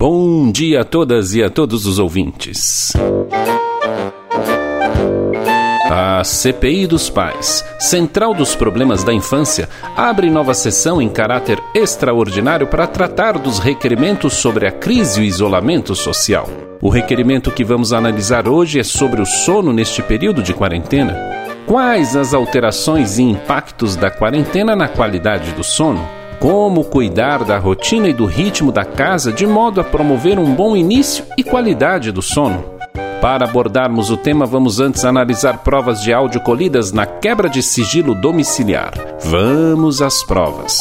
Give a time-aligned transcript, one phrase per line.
[0.00, 2.94] Bom dia a todas e a todos os ouvintes.
[5.90, 12.66] A CPI dos Pais, Central dos Problemas da Infância, abre nova sessão em caráter extraordinário
[12.66, 16.48] para tratar dos requerimentos sobre a crise e o isolamento social.
[16.80, 21.14] O requerimento que vamos analisar hoje é sobre o sono neste período de quarentena.
[21.66, 26.19] Quais as alterações e impactos da quarentena na qualidade do sono?
[26.40, 30.74] Como cuidar da rotina e do ritmo da casa de modo a promover um bom
[30.74, 32.64] início e qualidade do sono?
[33.20, 38.14] Para abordarmos o tema, vamos antes analisar provas de áudio colhidas na quebra de sigilo
[38.14, 38.94] domiciliar.
[39.22, 40.78] Vamos às provas.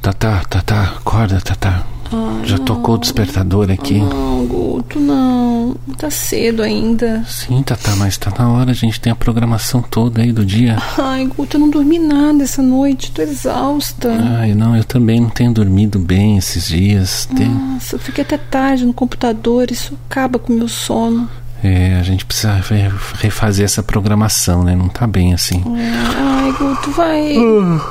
[0.00, 1.97] Tatá, Tatá, acorda, Tatá.
[2.12, 3.98] Ai, Já tocou o despertador aqui.
[3.98, 5.76] Não, Guto, não.
[5.96, 7.24] Tá cedo ainda.
[7.26, 10.76] Sim, Tatá, mas tá na hora, a gente tem a programação toda aí do dia.
[10.96, 13.12] Ai, Guto, eu não dormi nada essa noite.
[13.12, 14.10] Tô exausta.
[14.38, 17.26] Ai, não, eu também não tenho dormido bem esses dias.
[17.36, 17.48] Tem...
[17.48, 19.70] Nossa, eu fiquei até tarde no computador.
[19.70, 21.28] Isso acaba com o meu sono.
[21.62, 24.76] É, a gente precisa re- refazer essa programação, né?
[24.76, 25.62] Não tá bem assim.
[25.76, 27.34] É, Ai, Guto, vai.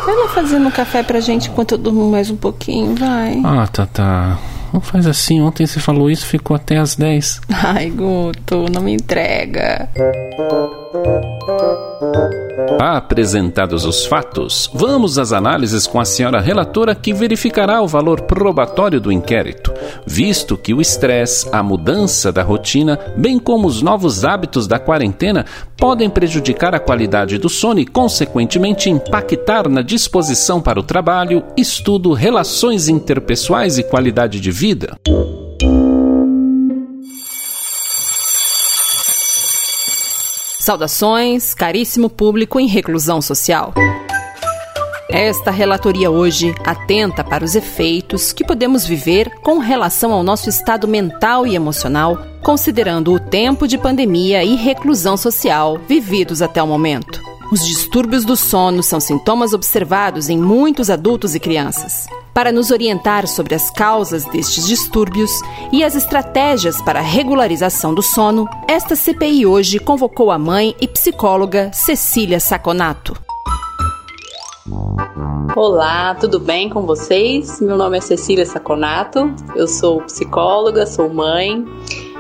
[0.06, 3.42] Vai lá fazendo um café pra gente enquanto eu durmo mais um pouquinho, vai.
[3.44, 4.38] Ah, Tatá,
[4.74, 5.42] não faz assim.
[5.42, 7.42] Ontem você falou isso, ficou até às 10.
[7.54, 9.90] Ai, Guto, não me entrega.
[12.80, 19.00] Apresentados os fatos, vamos às análises com a senhora relatora que verificará o valor probatório
[19.02, 19.74] do inquérito,
[20.06, 25.46] visto que o estresse, a mudança da rotina, bem como os novos hábitos da quarentena
[25.76, 32.14] podem prejudicar a qualidade do sono e, consequentemente, impactar na disposição para o trabalho, estudo,
[32.14, 34.98] relações interpessoais e qualidade de vida.
[40.60, 43.74] Saudações, caríssimo público em reclusão social.
[45.18, 50.88] Esta relatoria hoje atenta para os efeitos que podemos viver com relação ao nosso estado
[50.88, 57.20] mental e emocional, considerando o tempo de pandemia e reclusão social vividos até o momento.
[57.52, 62.06] Os distúrbios do sono são sintomas observados em muitos adultos e crianças.
[62.32, 65.32] Para nos orientar sobre as causas destes distúrbios
[65.72, 70.88] e as estratégias para a regularização do sono, esta CPI hoje convocou a mãe e
[70.88, 73.27] psicóloga Cecília Saconato.
[75.56, 77.62] Olá, tudo bem com vocês?
[77.62, 81.66] Meu nome é Cecília Saconato, eu sou psicóloga, sou mãe.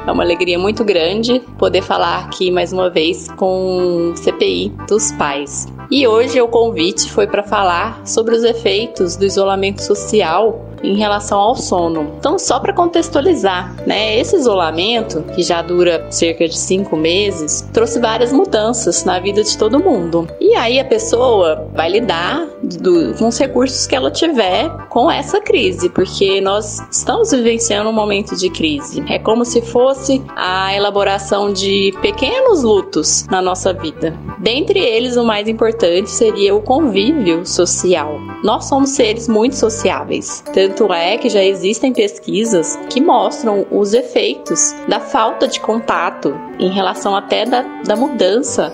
[0.05, 5.67] É uma alegria muito grande poder falar aqui mais uma vez com CPI dos pais.
[5.91, 11.39] E hoje o convite foi para falar sobre os efeitos do isolamento social em relação
[11.39, 12.13] ao sono.
[12.19, 17.99] Então, só para contextualizar, né, esse isolamento, que já dura cerca de cinco meses, trouxe
[17.99, 20.27] várias mudanças na vida de todo mundo.
[20.39, 25.39] E aí a pessoa vai lidar do, com os recursos que ela tiver com essa
[25.39, 29.03] crise, porque nós estamos vivenciando um momento de crise.
[29.09, 34.17] É como se fosse a elaboração de pequenos lutos na nossa vida.
[34.39, 38.19] Dentre eles, o mais importante seria o convívio social.
[38.43, 40.43] Nós somos seres muito sociáveis.
[40.67, 46.69] Tanto é que já existem pesquisas que mostram os efeitos da falta de contato em
[46.69, 48.73] relação até da, da mudança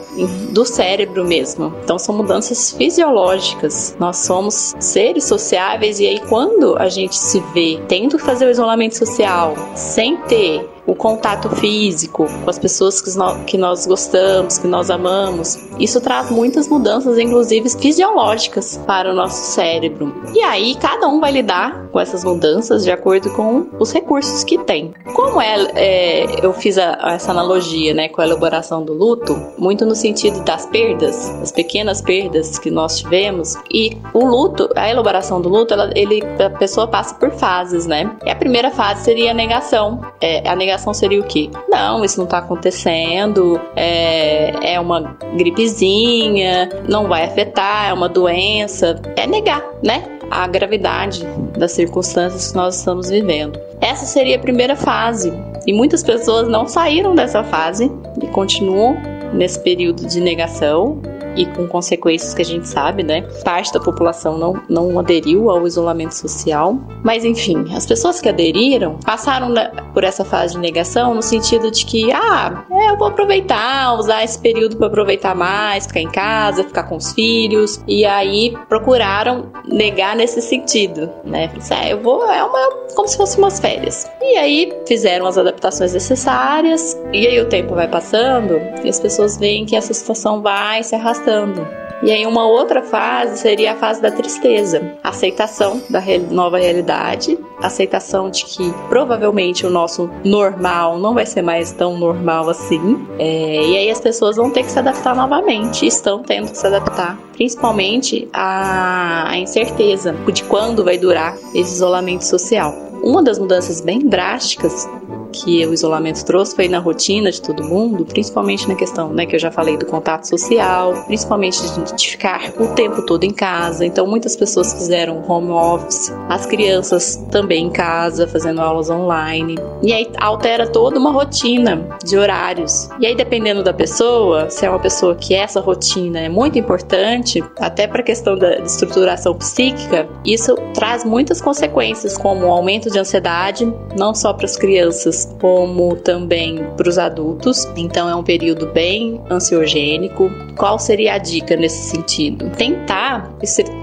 [0.50, 1.72] do cérebro mesmo.
[1.84, 3.96] Então são mudanças fisiológicas.
[4.00, 8.50] Nós somos seres sociáveis e aí quando a gente se vê tendo que fazer o
[8.50, 14.58] isolamento social sem ter o contato físico com as pessoas que nós, que nós gostamos,
[14.58, 20.14] que nós amamos, isso traz muitas mudanças, inclusive fisiológicas, para o nosso cérebro.
[20.34, 24.58] E aí, cada um vai lidar com essas mudanças de acordo com os recursos que
[24.58, 24.92] tem.
[25.14, 29.86] Como é, é eu fiz a, essa analogia né, com a elaboração do luto, muito
[29.86, 35.40] no sentido das perdas, as pequenas perdas que nós tivemos, e o luto, a elaboração
[35.40, 38.10] do luto, ela, ele, a pessoa passa por fases, né?
[38.26, 40.02] E a primeira fase seria a negação.
[40.20, 41.52] É, a negação seria o quê?
[41.70, 49.00] Não, isso não tá acontecendo, é, é uma gripezinha, não vai afetar, é uma doença.
[49.16, 50.04] É negar, né?
[50.36, 51.24] A gravidade
[51.56, 53.60] das circunstâncias que nós estamos vivendo.
[53.80, 55.32] Essa seria a primeira fase.
[55.68, 58.98] E muitas pessoas não saíram dessa fase e continuam
[59.32, 61.00] nesse período de negação
[61.36, 63.22] e com consequências que a gente sabe, né?
[63.44, 66.80] Parte da população não, não aderiu ao isolamento social.
[67.04, 69.54] Mas enfim, as pessoas que aderiram passaram
[69.94, 74.24] por essa fase de negação no sentido de que, ah, é, eu vou aproveitar, usar
[74.24, 77.82] esse período para aproveitar mais, ficar em casa, ficar com os filhos.
[77.88, 81.52] E aí procuraram negar nesse sentido, né?
[81.70, 84.10] É, eu vou, é uma, como se fosse umas férias.
[84.22, 89.38] E aí fizeram as adaptações necessárias, e aí o tempo vai passando e as pessoas
[89.38, 91.66] veem que essa situação vai se arrastando.
[92.02, 96.02] E aí uma outra fase seria a fase da tristeza, aceitação da
[96.32, 102.50] nova realidade, aceitação de que provavelmente o nosso normal não vai ser mais tão normal
[102.50, 103.08] assim.
[103.18, 106.68] É, e aí as pessoas vão ter que se adaptar novamente, estão tendo que se
[106.68, 112.74] adaptar, principalmente a, a incerteza de quando vai durar esse isolamento social.
[113.02, 114.88] Uma das mudanças bem drásticas
[115.34, 119.36] que o isolamento trouxe foi na rotina de todo mundo, principalmente na questão, né, que
[119.36, 121.60] eu já falei do contato social, principalmente
[121.96, 123.86] de ficar o tempo todo em casa.
[123.86, 129.58] Então, muitas pessoas fizeram home office, as crianças também em casa, fazendo aulas online.
[129.82, 132.90] E aí altera toda uma rotina de horários.
[133.00, 137.44] E aí, dependendo da pessoa, se é uma pessoa que essa rotina é muito importante,
[137.60, 143.72] até para a questão da estruturação psíquica, isso traz muitas consequências, como aumento de ansiedade,
[143.98, 147.68] não só para as crianças, como também para os adultos.
[147.76, 150.30] Então é um período bem ansiogênico.
[150.56, 152.50] Qual seria a dica nesse sentido?
[152.52, 153.34] Tentar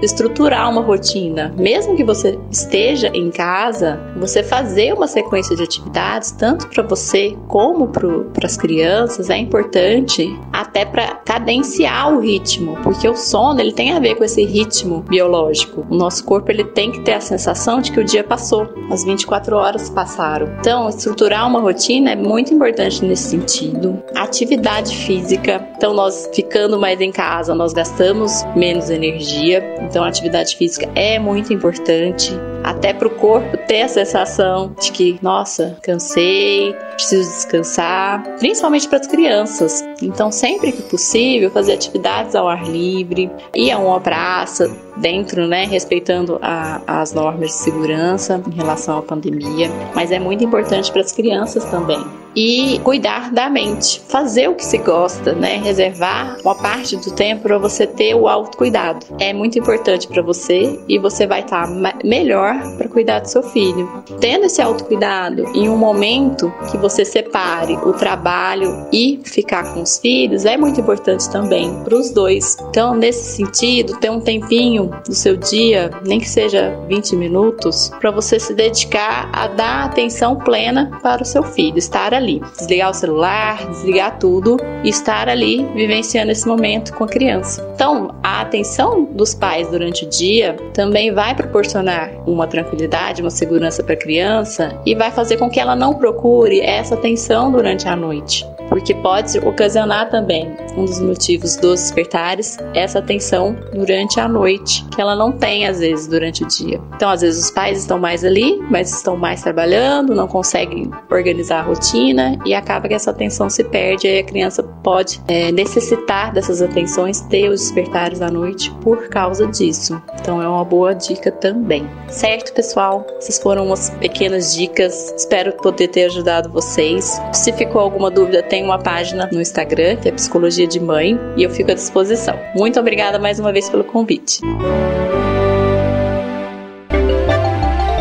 [0.01, 6.31] estruturar uma rotina, mesmo que você esteja em casa, você fazer uma sequência de atividades
[6.31, 13.07] tanto para você como para as crianças é importante até para cadenciar o ritmo, porque
[13.07, 15.85] o sono ele tem a ver com esse ritmo biológico.
[15.89, 19.03] O nosso corpo ele tem que ter a sensação de que o dia passou, as
[19.03, 20.47] 24 horas passaram.
[20.59, 24.03] Então, estruturar estruturar uma rotina é muito importante nesse sentido.
[24.15, 25.65] Atividade física.
[25.77, 29.63] Então, nós ficando mais em casa, nós gastamos menos energia.
[29.81, 32.31] Então, atividade física é muito importante.
[32.63, 38.99] Até para o corpo ter a sensação de que, nossa, cansei, preciso descansar, principalmente para
[38.99, 39.83] as crianças.
[40.01, 45.65] Então, sempre que possível, fazer atividades ao ar livre, ir a uma praça, dentro, né,
[45.65, 51.01] respeitando a, as normas de segurança em relação à pandemia, mas é muito importante para
[51.01, 51.99] as crianças também
[52.35, 55.57] e cuidar da mente, fazer o que se gosta, né?
[55.57, 59.05] Reservar uma parte do tempo para você ter o autocuidado.
[59.19, 63.43] É muito importante para você e você vai estar tá melhor para cuidar do seu
[63.43, 63.89] filho.
[64.19, 69.99] Tendo esse autocuidado em um momento que você separe o trabalho e ficar com os
[69.99, 72.57] filhos, é muito importante também para os dois.
[72.69, 78.11] Então, nesse sentido, ter um tempinho do seu dia, nem que seja 20 minutos, para
[78.11, 82.41] você se dedicar a dar atenção plena para o seu filho, estar ali ali.
[82.57, 87.67] Desligar o celular, desligar tudo e estar ali vivenciando esse momento com a criança.
[87.73, 93.83] Então, a atenção dos pais durante o dia também vai proporcionar uma tranquilidade, uma segurança
[93.83, 97.95] para a criança e vai fazer com que ela não procure essa atenção durante a
[97.95, 104.85] noite porque pode ocasionar também um dos motivos dos despertares essa tensão durante a noite,
[104.95, 106.79] que ela não tem às vezes durante o dia.
[106.95, 111.59] Então, às vezes os pais estão mais ali, mas estão mais trabalhando, não conseguem organizar
[111.59, 116.31] a rotina e acaba que essa atenção se perde e a criança pode é, necessitar
[116.33, 120.01] dessas atenções, ter os despertares à noite por causa disso.
[120.21, 121.85] Então, é uma boa dica também.
[122.07, 123.05] Certo, pessoal?
[123.17, 125.13] Essas foram umas pequenas dicas.
[125.17, 127.19] Espero poder ter ajudado vocês.
[127.33, 131.19] Se ficou alguma dúvida, tem tem uma página no Instagram, que é Psicologia de Mãe,
[131.35, 132.37] e eu fico à disposição.
[132.55, 134.39] Muito obrigada mais uma vez pelo convite.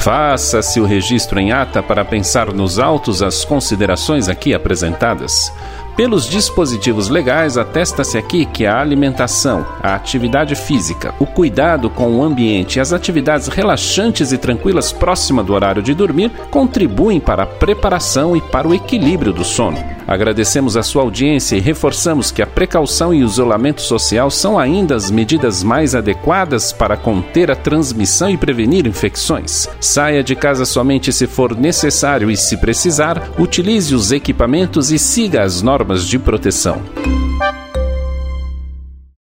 [0.02, 5.50] Faça-se o registro em ata para pensar nos autos as considerações aqui apresentadas.
[5.96, 12.22] Pelos dispositivos legais, atesta-se aqui que a alimentação, a atividade física, o cuidado com o
[12.22, 17.46] ambiente e as atividades relaxantes e tranquilas próxima do horário de dormir contribuem para a
[17.46, 19.99] preparação e para o equilíbrio do sono.
[20.10, 24.96] Agradecemos a sua audiência e reforçamos que a precaução e o isolamento social são ainda
[24.96, 29.68] as medidas mais adequadas para conter a transmissão e prevenir infecções.
[29.80, 35.44] Saia de casa somente se for necessário e, se precisar, utilize os equipamentos e siga
[35.44, 36.82] as normas de proteção.